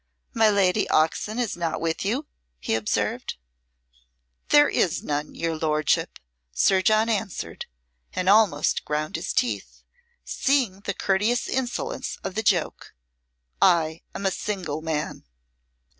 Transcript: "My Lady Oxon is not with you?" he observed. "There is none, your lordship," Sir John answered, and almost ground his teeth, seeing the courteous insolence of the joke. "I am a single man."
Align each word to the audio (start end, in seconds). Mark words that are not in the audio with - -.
"My 0.33 0.49
Lady 0.49 0.89
Oxon 0.89 1.37
is 1.37 1.55
not 1.55 1.79
with 1.79 2.03
you?" 2.03 2.25
he 2.59 2.73
observed. 2.73 3.35
"There 4.49 4.67
is 4.67 5.03
none, 5.03 5.35
your 5.35 5.55
lordship," 5.55 6.17
Sir 6.51 6.81
John 6.81 7.07
answered, 7.07 7.67
and 8.11 8.27
almost 8.27 8.83
ground 8.83 9.15
his 9.15 9.31
teeth, 9.31 9.83
seeing 10.25 10.79
the 10.79 10.95
courteous 10.95 11.47
insolence 11.47 12.17
of 12.23 12.33
the 12.33 12.41
joke. 12.41 12.95
"I 13.61 14.01
am 14.15 14.25
a 14.25 14.31
single 14.31 14.81
man." 14.81 15.23